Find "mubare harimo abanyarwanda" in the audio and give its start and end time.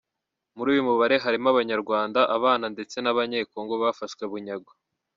0.89-2.19